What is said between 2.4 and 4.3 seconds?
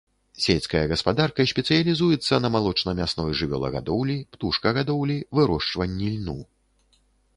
на малочна-мясной жывёлагадоўлі,